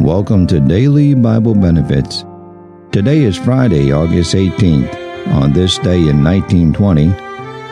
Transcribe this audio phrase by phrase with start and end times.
[0.00, 2.24] Welcome to Daily Bible Benefits.
[2.92, 4.94] Today is Friday, August 18th.
[5.28, 7.06] On this day in 1920,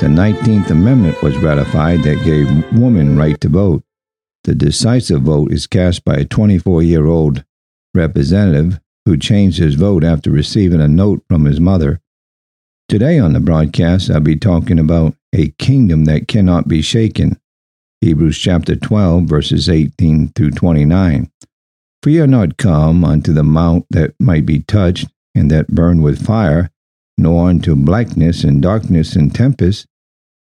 [0.00, 2.48] the 19th Amendment was ratified that gave
[2.80, 3.84] women right to vote.
[4.44, 7.44] The decisive vote is cast by a 24 year old
[7.92, 12.00] representative who changed his vote after receiving a note from his mother.
[12.88, 17.38] Today on the broadcast, I'll be talking about a kingdom that cannot be shaken.
[18.00, 21.30] Hebrews chapter 12, verses 18 through 29.
[22.06, 26.70] Are not come unto the mount that might be touched, and that burn with fire,
[27.16, 29.86] nor unto blackness and darkness and tempest,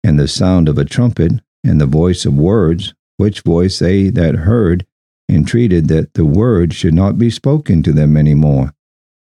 [0.02, 1.32] and the sound of a trumpet,
[1.62, 4.84] and the voice of words, which voice they that heard
[5.28, 8.74] entreated that the word should not be spoken to them any more.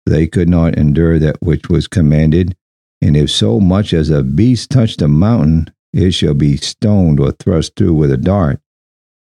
[0.07, 2.57] They could not endure that which was commanded,
[3.02, 7.33] and if so much as a beast touch a mountain, it shall be stoned or
[7.33, 8.59] thrust through with a dart.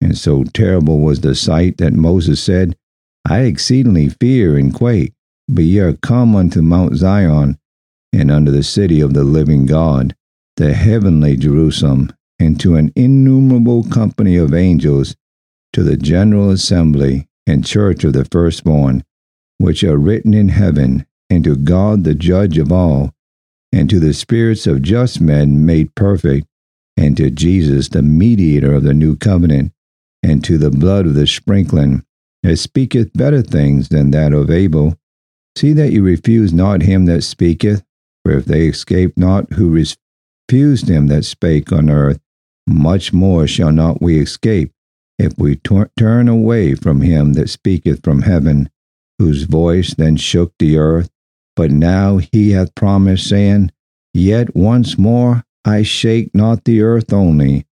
[0.00, 2.76] And so terrible was the sight that Moses said,
[3.30, 5.12] I exceedingly fear and quake,
[5.46, 7.58] but ye are come unto Mount Zion,
[8.12, 10.16] and unto the city of the living God,
[10.56, 15.14] the heavenly Jerusalem, and to an innumerable company of angels,
[15.74, 19.04] to the general assembly and church of the firstborn,
[19.58, 23.14] which are written in heaven, and to God the judge of all,
[23.70, 26.48] and to the spirits of just men made perfect,
[26.96, 29.70] and to Jesus the mediator of the new covenant,
[30.20, 32.04] and to the blood of the sprinkling
[32.56, 34.98] speaketh better things than that of Abel.
[35.56, 37.82] See that you refuse not him that speaketh,
[38.24, 42.20] for if they escape not who refused him that spake on earth,
[42.66, 44.72] much more shall not we escape,
[45.18, 45.56] if we
[45.98, 48.70] turn away from him that speaketh from heaven,
[49.18, 51.10] whose voice then shook the earth.
[51.56, 53.72] But now he hath promised, saying,
[54.14, 57.66] Yet once more I shake not the earth only,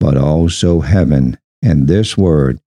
[0.00, 1.38] but also heaven.
[1.62, 2.60] And this word,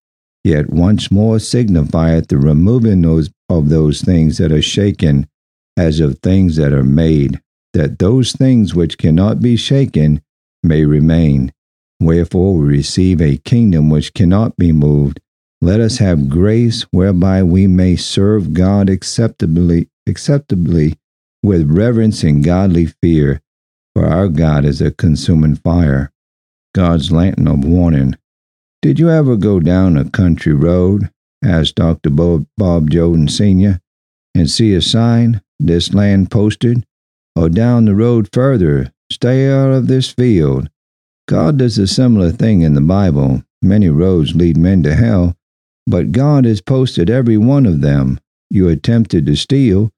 [0.48, 5.28] yet once more signifieth the removing those of those things that are shaken,
[5.76, 7.40] as of things that are made,
[7.74, 10.22] that those things which cannot be shaken
[10.62, 11.52] may remain.
[12.00, 15.20] Wherefore we receive a kingdom which cannot be moved.
[15.60, 20.96] Let us have grace whereby we may serve God acceptably, acceptably
[21.42, 23.42] with reverence and godly fear,
[23.94, 26.10] for our God is a consuming fire.
[26.74, 28.14] God's lantern of warning.
[28.80, 31.10] Did you ever go down a country road,
[31.44, 32.10] asked Dr.
[32.10, 33.80] Bob, Bob Jones Sr.,
[34.36, 36.86] and see a sign, this land posted,
[37.34, 40.70] or down the road further, stay out of this field?
[41.26, 43.42] God does a similar thing in the Bible.
[43.60, 45.36] Many roads lead men to hell,
[45.88, 48.20] but God has posted every one of them.
[48.48, 49.90] You attempted to steal.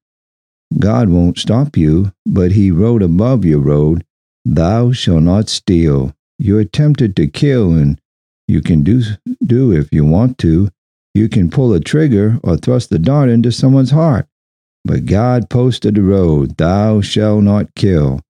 [0.78, 4.06] God won't stop you, but He wrote above your road,
[4.46, 6.14] Thou shalt not steal.
[6.38, 7.99] You attempted to kill, and
[8.50, 9.02] you can do,
[9.44, 10.68] do if you want to.
[11.14, 14.26] You can pull a trigger or thrust the dart into someone's heart.
[14.84, 18.20] But God posted the road, Thou shalt not kill.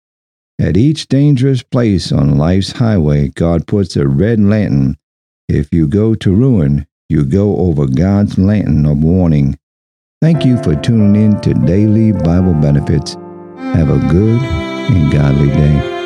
[0.61, 4.99] At each dangerous place on life's highway, God puts a red lantern.
[5.49, 9.59] If you go to ruin, you go over God's lantern of warning.
[10.21, 13.15] Thank you for tuning in to Daily Bible Benefits.
[13.57, 16.00] Have a good and godly day.